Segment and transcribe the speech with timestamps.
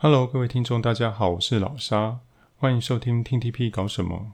[0.00, 2.20] Hello，各位听众，大家好，我是老沙，
[2.56, 4.32] 欢迎收听听 TP 搞什么。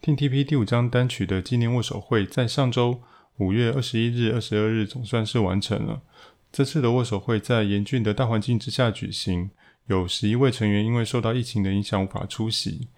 [0.00, 3.00] 听 TP 第五张单曲的纪念握手会在上周
[3.36, 6.02] 五月二十一日、二十二日总算是完成了。
[6.50, 9.50] 这次的握手会在严峻的大环境之下举行，
[9.86, 12.88] 有十一位成员因为受到疫情的影响无法出席，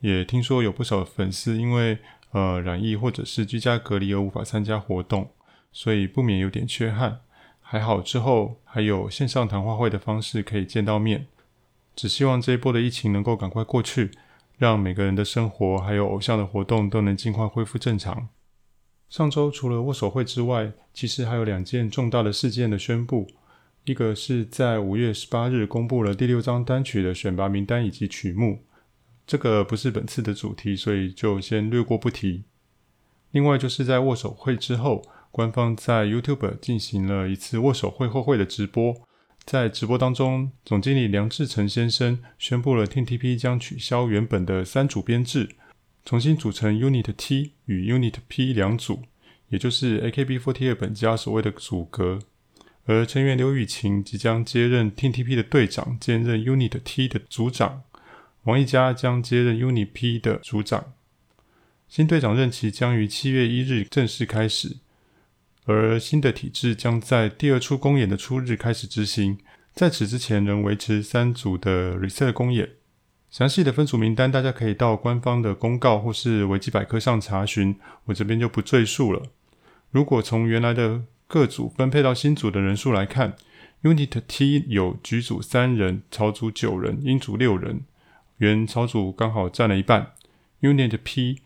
[0.00, 1.98] 也听说有不少粉丝因为
[2.30, 5.30] 呃染疫或者是居家隔离而无法参加活动，
[5.72, 7.20] 所以不免有点缺憾。
[7.60, 11.26] 还好之后还有线上谈话会的方式可以见到面。
[11.96, 14.12] 只希望这一波的疫情能够赶快过去，
[14.56, 18.28] 让每个人的生活还有偶像的活动都能尽快恢复正常。
[19.08, 23.26] 上周除了握手会之外，其实还有两件重大的事件的宣布。
[23.86, 28.64] 一个是在五月十八日公布了第六张单曲的选拔名单以及曲目，
[29.24, 32.42] 这个不是本次的主题，所以就先略过不提。
[33.30, 38.92] 另外就是在握手会之后，官方在 YouTube 进行了一次握手会后会的直播。
[39.44, 45.50] 在直播当中，总经理梁志成先生宣布了 Team TP 将取消原本的三组编制，
[46.04, 49.02] 重新组成 Unit T 与 Unit P 两组，
[49.50, 52.18] 也就是 AKB48 本家所谓的组阁。
[52.86, 57.82] 而成员刘雨晴即将接任 TTP 的队长，兼任 Unit T 的组长；
[58.44, 60.92] 王一嘉将接任 Unit P 的组长。
[61.88, 64.76] 新队长任期将于七月一日正式开始。
[65.64, 69.36] 而新的体制将在第二出公演的初日开始执行，
[69.74, 72.70] 在此之前仍维持三组的 reset 公演。
[73.30, 79.20] 详细的分组名单大家可以到官方的公告或是维基百科上查询，我这边就不赘述了。
[79.90, 83.36] 如果从原来的各组分配到新组的人数来看
[83.82, 87.80] ，Unit T 有橘组三人，草组九人，英组六人，
[88.38, 90.12] 原草组刚好占了一半。
[90.60, 91.40] Unit P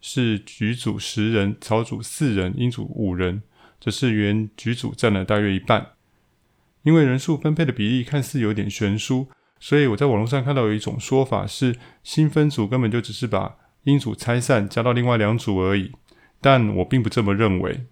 [0.00, 3.42] 是橘组十人，草组四人，英组五人。
[3.80, 5.88] 只是原橘组占了大约一半，
[6.84, 9.28] 因为人数分配的比例看似有点悬殊，
[9.60, 15.92] 所以我在网络上看到有一种说法是，新分组根本就只是把英组拆散加到另外两组而已，
[16.40, 17.84] 但我并不这么认为。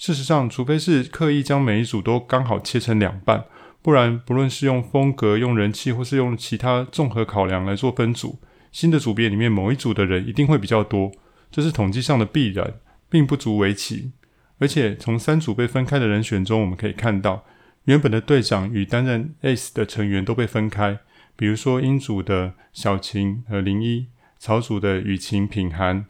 [0.00, 3.44] 事实上，除非是刻意将每一组都刚好切成两半，
[3.82, 8.38] 不然不论是用风格、用人气，或是用其他综合考量来做分组，
[8.72, 11.12] 新的组别里面某一组的人一定会比较多，
[11.50, 12.76] 这是统计上的必然，
[13.10, 14.12] 并不足为奇。
[14.58, 17.44] 而且从三组被分开的人选中，我们可以看到，
[17.84, 20.98] 原本的队长与担任 Ace 的成员都被分开。
[21.36, 24.06] 比如说，英组的小晴和林一，
[24.38, 26.06] 草组的雨晴、品涵，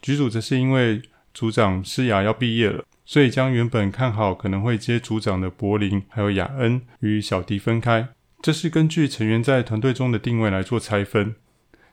[0.00, 1.02] 橘组则是因为
[1.34, 8.08] 组长诗雅要毕业了，所以将原本看好可能会接组长的柏林还有雅恩与小迪分开。
[8.42, 11.34] 这是根据成员在团队中的定位来做拆分。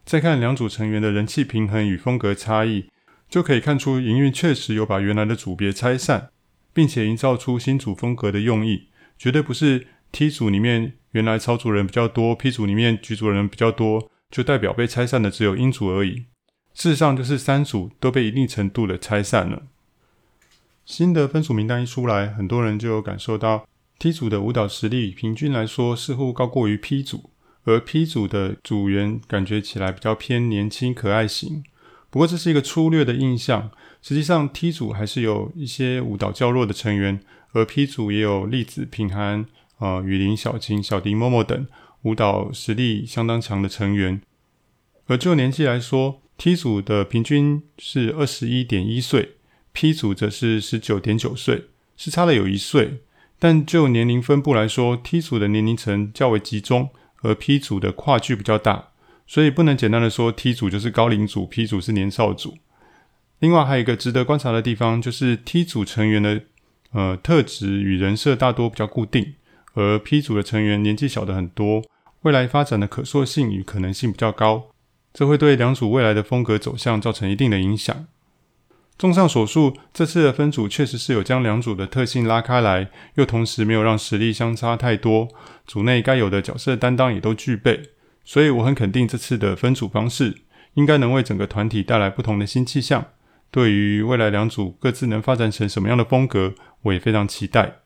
[0.03, 2.85] 再看两组成员的人气平衡与风格差异。
[3.29, 6.31] 就可以看出，营运确实有把原来的组别拆散，
[6.73, 16.25] 并且营造出新组风格的用意，绝对不是 T 组里面原来草组人比较多，P 组里面局组人比较多，就代表被拆散的只有鹰组而已。
[16.73, 19.63] 事实上，就是三组都被一定程度的拆散了。
[20.85, 23.67] 新的分组名单一出来，很多人就有感受到
[23.99, 27.29] T 组的舞蹈实力平均来说似乎高过于 P 组，
[27.63, 31.63] 而 P 组的组员感觉起来比较偏年轻可爱型。
[32.09, 33.71] 不过这是一个粗略的印象，
[34.01, 37.21] 实际上 T 组还是有一些舞蹈较弱的成员，
[37.53, 39.45] 而 P 组也有栗子、品涵、
[39.77, 41.67] 呃雨林、小晴、小迪、默默等
[42.01, 44.21] 舞蹈实力相当强的成员。
[45.07, 49.35] 而就年纪来说，T 组的平均是二十一点一岁
[49.73, 51.65] ，P 组则是十九点九岁，
[51.97, 53.01] 是差了有一岁。
[53.39, 56.89] 但就年龄分布来说，T 组的年龄层较为集中，
[57.23, 58.89] 而 P 组的跨距比较大。
[59.25, 62.57] 所以不能简单的说 T 组就是高龄组，P 组是年少组。
[63.39, 66.41] 另外还有一个值得观察的地方，就是 T 组成员的
[66.91, 69.33] 呃特质与人设大多比较固定，
[69.73, 71.81] 而 P 组的成员年纪小的很多，
[72.21, 74.67] 未来发展的可塑性与可能性比较高，
[75.11, 78.05] 这会对两组未来的风格走向造成一定的影响。
[79.01, 85.27] 综上所述，这次的分组确实是有将两组的特性拉开来，又同时没有让实力相差太多，
[85.65, 87.81] 组内该有的角色担当也都具备。
[88.23, 90.43] 所以我很肯定这次的分组方式，
[90.75, 93.03] 应该能为整个团体带来不同的新气象。
[93.49, 96.53] 对于未来两组各自能发展成什么样的风格，
[96.83, 97.77] 我也非常期待。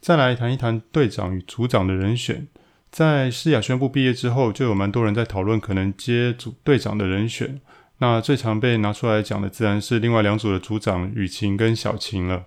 [0.00, 2.48] 再来谈一谈队长与组长的人选。
[2.90, 7.60] 在诗雅宣布毕业之后，就有蛮多人在讨论可能接组队长的人选。
[7.98, 12.46] 那最常被拿出来讲的，自然是另外两组的组长雨晴跟小晴了。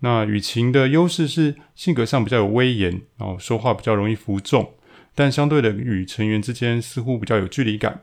[0.00, 4.74] 那雨晴的优势是性格上比较有威严，然后说话比较容易服众。
[5.14, 8.00] 但相对的与成员之间似乎比较有距离感。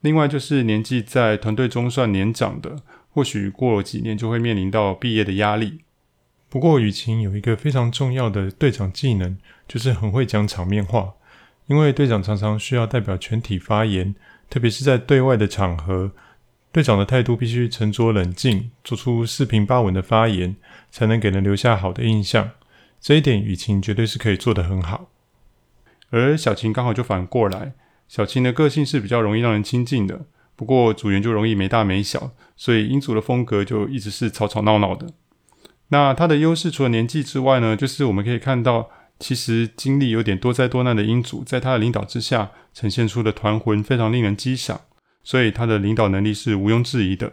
[0.00, 2.76] 另外就是年纪在团队中算年长的，
[3.10, 5.80] 或许过了几年就会面临到毕业的压力。
[6.50, 11.14] 不过雨晴有一个非常重要的队长技能，就是很会讲场面话。
[11.66, 14.14] 因为队长常常需要代表全体发言，
[14.50, 16.12] 特别是在对外的场合，
[16.72, 20.56] 队长的态度必须沉着冷静，做出四平八稳的发言，
[20.90, 22.50] 才能给人留下好的印象。
[23.00, 25.10] 这一点雨晴绝对是可以做得很好。
[26.10, 27.74] 而小晴刚好就反过来，
[28.08, 35.12] 小晴的个性是比较容易让人亲近的，不过组员就容易没大没小，所以英组的风格就一直是吵吵闹闹的。
[35.88, 38.90] 那他的优势除了年纪之外呢，就是我们可以看到。
[39.18, 44.82] 其实经历有点多灾多难的英组，在他的领导之下，呈现出的团魂非常令人激赏，
[45.24, 47.32] 所以他的领导能力是毋庸置疑的。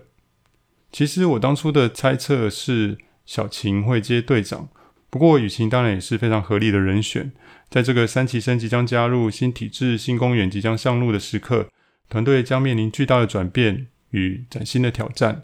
[0.92, 4.70] 其实我当初的猜测是小晴会接队长，
[5.10, 7.32] 不过雨晴当然也是非常合理的人选。
[7.70, 11.70] 在这个三期生即将加入新体制、新公园即将上路的时刻，
[12.10, 15.44] 团队将面临巨大的转变与崭新的挑战，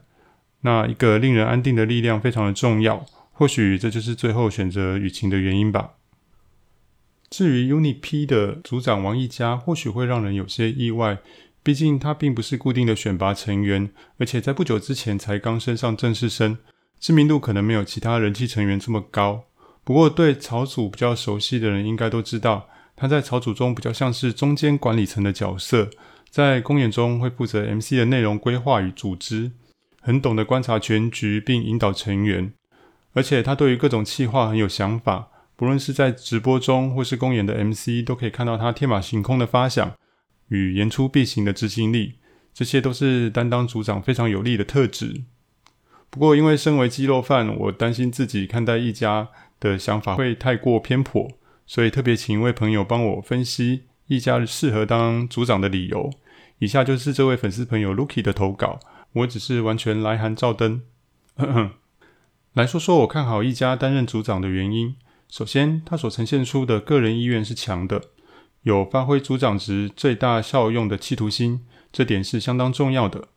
[0.61, 3.05] 那一个令人安定的力量非常的重要。
[3.31, 5.91] 或许这就是最后选择雨晴的原因吧。
[7.31, 11.18] 至于 UNIP 的组长王一佳，或许会让人有些意外，
[11.63, 16.57] 毕竟他并不是固定的选拔成员，而且在不久之前才刚升上正式生，
[17.00, 19.45] 知名度可能没有其他人气成员这么高。
[19.86, 22.68] 不过对草组比较熟悉的人应该都知道，
[22.98, 25.89] 他在草组中比较像是中间管理层的角色，
[26.30, 29.51] 在公演中会负责 MC 的内容规划与组织，
[30.01, 32.51] 很懂得观察全局并引导成员，
[33.13, 35.30] 而且他对于各种企划很有想法。
[35.61, 39.93] 不论是在直播中或是公演的 MC，都可以看到他天马行空的发想
[40.47, 42.15] 与言出必行的执行力，
[42.51, 45.21] 这些都是担当组长非常有利的特质。
[46.09, 49.29] 不过，因为身为鸡肉饭，我担心自己看待一家
[49.59, 51.29] 的想法会太过偏颇，
[51.67, 56.09] 所以特别请一位朋友帮我分析一家适合当组长的理由。
[56.57, 58.79] 以下就是这位粉丝朋友 Lucky 的投稿，
[59.13, 60.81] 我只是完全来函照登。
[62.53, 64.95] 来说说我看好一家担任组长的原因。
[65.31, 68.01] 首先，他所呈现出的个人意愿是强的，
[68.63, 73.30] 有发挥组长职最大效用的企图心，这点是相当重要的。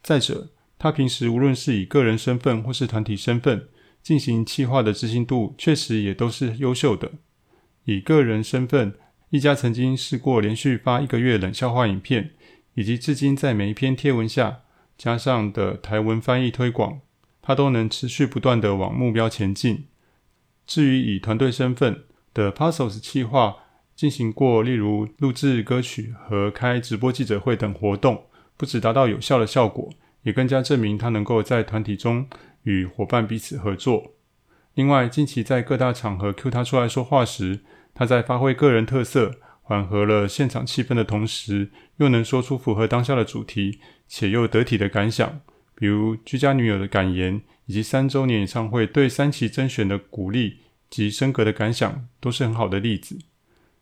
[0.00, 3.68] 再者，他平时无论是以个人身份或是团体身份
[4.00, 7.10] 进行企划的执行度，确实也都是优秀的。
[7.82, 8.94] 以个人身份，
[9.30, 12.30] 一家曾经试过连续发一个月冷笑话影片，
[12.74, 14.60] 以及至今在每一篇贴文下
[14.96, 17.00] 加上的台文翻译推广，
[17.42, 19.86] 他都能持续不断地往目标前进。
[20.70, 23.56] 至于以团队身份的 Puzzles 企划
[23.96, 28.26] 进行过，例如录制歌曲和开直播记者会等活动，
[28.56, 32.24] 不只达到有效的效果，也更加证明他能够在团体中
[32.62, 34.12] 与伙伴彼此合作。
[34.74, 37.58] 另外，近期在各大场合 cue 他出来说话时，
[37.92, 45.40] 他在发挥个人特色，缓和了现场气氛的同时，又能说出符合当下的主题且又得体的感想，
[45.74, 47.42] 比如居家女友的感言。
[47.70, 50.58] 以及三周年演唱会对三期甄选的鼓励
[50.90, 53.16] 及升格的感想，都是很好的例子。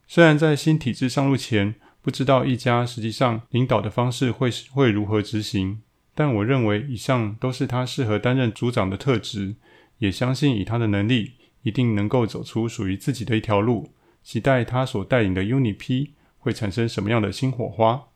[0.07, 5.81] 虽然在新体制上路前，不知道一家实际上领导的方式会会如何执行，
[6.15, 9.57] 但我认为以上都是他适合担任组长的特质，
[9.97, 13.95] 也相信以他的能力，一定能够走出属于自己的一条路。
[14.23, 18.09] 期待他所带领的 UNIP 会产生什么样的新火花。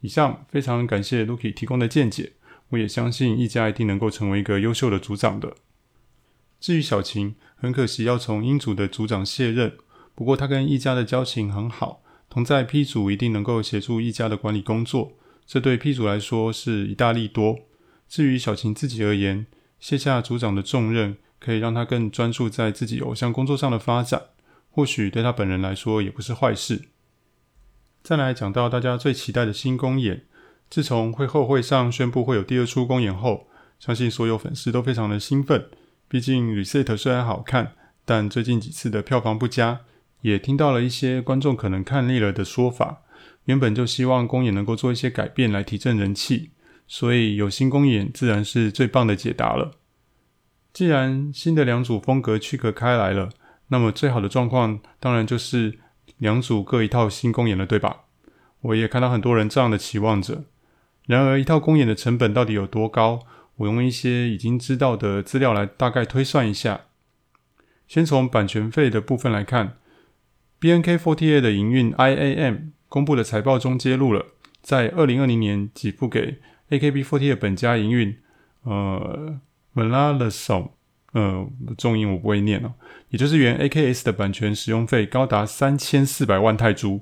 [0.00, 2.32] 以上非常感谢 Lucky 提供的见解。
[2.70, 5.54] 我也相信一家一定能够成为一个优秀的组长的。
[6.60, 9.76] 至于小晴，很可惜要从英组的组长卸任。
[10.14, 15.12] 不过他跟一家的交情很好，同在 P 组一定能够协助一家的管理工作，
[15.46, 17.60] 这对 P 组来说是一大利多。
[18.08, 19.46] 至于小晴自己而言，
[19.78, 24.24] 卸下组长的重任，可以让他更专注在自己偶像工作上的发展，
[24.70, 26.88] 或许对他本人来说也不是坏事。
[28.02, 30.24] 再来讲到大家最期待的新公演。
[30.70, 33.48] 自从会后会上宣布会有第二出公演后，
[33.78, 35.66] 相信所有粉丝都非常的兴奋。
[36.08, 37.72] 毕竟 Reset 虽然好看，
[38.04, 39.80] 但最近几次的票房不佳，
[40.20, 43.02] 也听到了一些观众可能看腻了的说法。
[43.44, 46.50] 原本就希望公演能够做一些改变来提振人气，
[46.86, 49.72] 所以有新公演自然是最棒的解答了。
[50.74, 53.30] 既然新的两组风格区隔开来了，
[53.68, 55.78] 那么最好的状况当然就是
[56.18, 58.04] 两组各一套新公演了，对吧？
[58.60, 60.44] 我也看到很多人这样的期望着。
[61.08, 63.20] 然而，一套公演的成本到底有多高？
[63.56, 66.82] 我用一些已经知道的资料来大概推算一下。
[67.86, 69.78] 先从版权费的部分来看
[70.58, 74.26] ，B N K Forty Two 的营运 IAM 公布的财报中揭露了，
[74.60, 76.38] 在二零二零年给付给
[76.68, 78.14] akb forty 的本家营运，
[78.64, 79.40] 呃
[79.72, 80.68] m e l a l a s o n
[81.14, 82.74] 呃，重音我不会念哦，
[83.08, 87.00] 也就是原 AKS 的版权使用费高达三千四百万泰铢，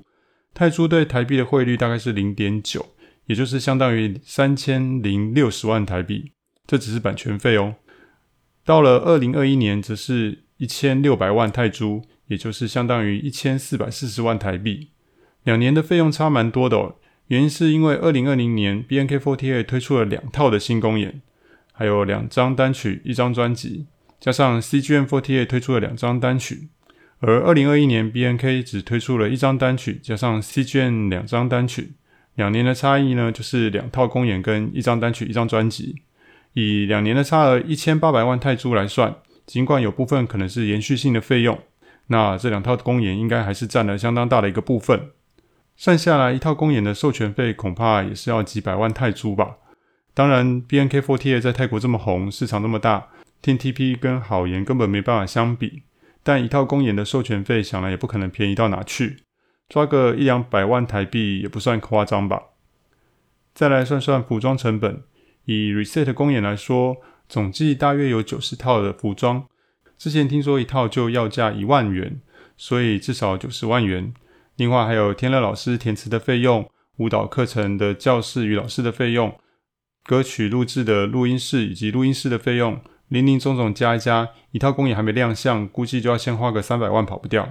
[0.53, 2.85] 泰铢对台币的汇率大概是零点九，
[3.27, 6.31] 也就是相当于三千零六十万台币，
[6.65, 7.75] 这只是版权费哦。
[8.65, 14.89] 到了二零二一年，则是一千六百万泰铢，也就是相当于一千四百四十万台币，
[15.43, 16.95] 两年的费用差蛮多的哦。
[17.27, 21.21] 原因是因为二零二零年 BNK48 推出了两套的新公演，
[21.73, 23.85] 还有两张单曲、一张专辑，
[24.19, 26.69] 加上 CGM48 推出了两张单曲，
[27.19, 31.95] 而二零二一年 BNK 只推出了一张单曲，加上 CGM 两张单曲，
[32.37, 36.03] 两年的差异呢，就是两套公演跟一张单曲、一张专辑。
[36.53, 39.15] 以两年的差额一千八百万泰铢来算，
[39.47, 41.59] 尽管有部分可能是延续性的费用，
[42.07, 45.09] 那这两套公演应该还是占了相当大的一个部分。
[45.75, 49.57] 算下来，一套公演的授权费恐怕也是要几百万泰铢吧。
[50.13, 53.07] 当然，BNK48 在泰国这么红，市场那么大
[53.41, 55.83] ，T T P 跟好言根本没办法相比。
[56.23, 59.17] 但一套公演的授权费，想来也不可能便宜到哪去，
[59.69, 62.43] 抓个一两百万台币也不算夸张吧。
[63.53, 65.03] 再来算算服装成本，
[65.45, 66.97] 以 Reset 公演来说，
[67.27, 69.45] 总计大约有九十套的服装。
[69.97, 72.21] 之前听说一套就要价一万元，
[72.55, 74.13] 所以至少九十万元。
[74.55, 79.35] 另外还有天乐老师填词的费用、舞蹈课程的教室与老师的费用、
[80.03, 87.49] 歌曲录制的录音室以及录音室的费用，林林总总加一加，一套公演还没亮相，估计就要先花个三百万跑不掉。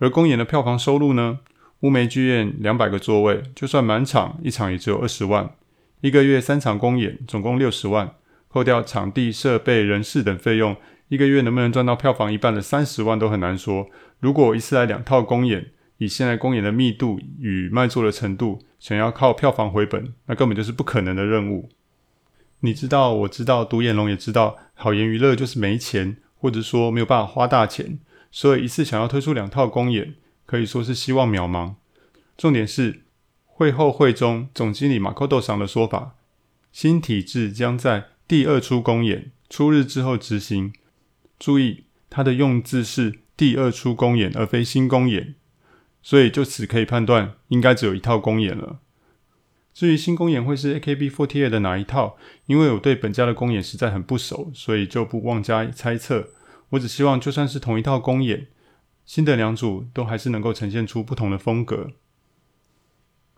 [0.00, 1.38] 而公演的票房收入呢？
[1.80, 5.50] 乌梅剧院两百个座位，就算满场，一场也只有二十万。
[6.00, 8.14] 一个月三场公演，总共六十万，
[8.48, 10.74] 扣掉场地、设备、人事等费用，
[11.08, 13.86] 一个月能不能赚到票房一半的三十万都很难说。
[14.18, 21.68] 如果一次来两套公演，以现在公演的密度与卖座的程度，想要靠票房回本，那根本就是不可能的任务。
[22.60, 27.98] 你知道，我知道，独眼龙也知道，好言娱乐就是没钱，或者说没有办法花大钱，
[28.30, 30.14] 所以一次想要推出两套公演，
[30.46, 31.74] 可以说是希望渺茫。
[32.36, 33.02] 重点是
[33.44, 36.14] 会后会中总经理马科多桑的说法，
[36.72, 40.72] 新体制将在第二出公演出日之后执行。
[41.38, 45.34] 注意，他的用字是第二出公演，而非新公演。
[46.02, 48.78] 所以就此可以判断，应该只有一套公演了。
[49.74, 56.30] 至于新公演会是 AKB48 的哪一套，因为我对本家的公演实在很不熟，所以就不妄加猜测。
[56.70, 58.46] 我只希望，就算是同一套公演，
[59.04, 61.92] 新的两组都还是能够呈现出不同的风格。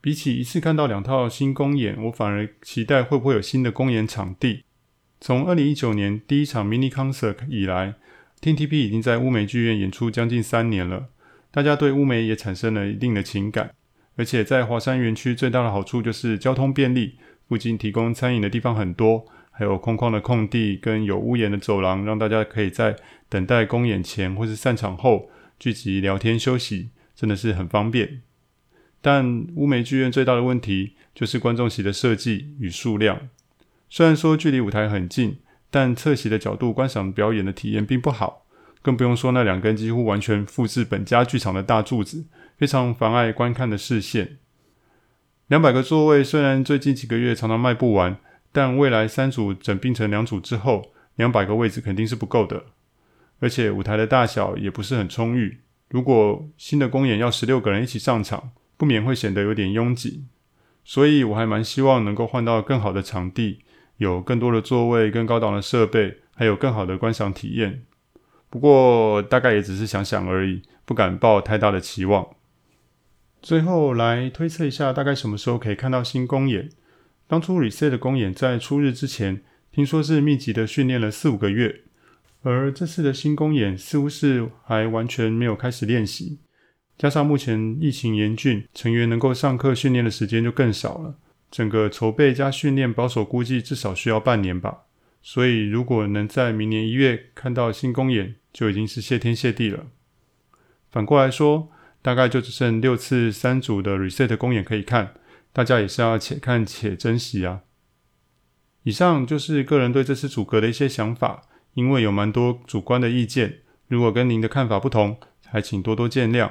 [0.01, 4.65] 比起一次看到两套新公演，我反而期待会不会有新的公演场地。
[5.21, 7.95] 从二零一九年第一场 mini concert 以来
[8.41, 11.11] ，TTP 已经在乌梅剧院演出将近三年了。
[11.53, 13.75] 大家对乌梅也产生了一定的情感，
[14.17, 17.17] 而且在华山园区最大的好处就是交通便利，
[17.49, 22.97] 附近提供餐饮的地方很多，还有空旷的空地跟有屋檐的走廊，让大家可以在
[23.28, 28.23] 等待公演前或是散场后聚集聊天休息，真的是很方便。
[29.00, 33.28] 但乌梅剧院最大的问题就是观众席的设计与数量，
[33.88, 35.38] 虽然说距离舞台很近，
[35.71, 38.47] 但侧席的角度观赏表演的体验并不好。
[38.80, 42.25] 更不用说那两根几乎完全复制本家剧场的大柱子，
[42.56, 44.38] 非常妨碍观看的视线。
[45.47, 48.18] 两百个座位虽然最近几个月常常卖不完，
[48.52, 52.66] 但未来三组整并成两组之后，两百个位置肯定是不够的。
[53.40, 60.26] 而且舞台的大小也不是很充裕，如果新的公演要十六个人一起上场，不免会显得有点拥挤。
[60.85, 63.64] 所以我还蛮希望能够换到更好的场地，
[63.97, 67.85] 有更多的座位、更高档的设备，还有更好的观赏体验。
[68.50, 72.28] 不过大概也只是想想而已，不敢抱太大的期望。
[73.40, 76.68] 最后来推测一下，大概什么时候可以看到新公演？
[77.33, 81.81] 当初 Reset 的公演在出日之前，听说是密集的训练了四五个月，
[82.43, 86.41] 而这次的新公演似乎是还完全没有开始练习，
[86.99, 91.15] 加上目前疫情严峻，成员能够上课训练的时间就更少了，
[91.51, 94.83] 整个筹备加训练保守估计至少需要半年吧。
[95.23, 99.87] 所以如果能在明年一月看到新公演，就已经是谢天谢地了。
[100.91, 101.71] 反过来说，
[102.03, 105.15] 大概就只剩六次三组的 Reset 公演可以看，
[105.52, 107.62] 大家也是要且看且珍惜啊。
[108.85, 111.42] 以上就是个人对这次组阁的一些想法，
[111.75, 116.50] 因为有蛮多主观的意见，如果跟您的看法不同，还请多多见谅。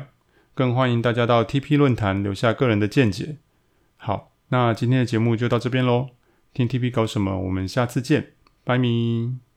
[0.54, 3.38] 更欢迎大家到 TP 论坛留下个人的见解。
[3.98, 6.10] 好，那今天的节目就到这边喽。
[6.54, 7.40] 听 TP 搞什么？
[7.40, 9.51] 我们下次见，拜咪。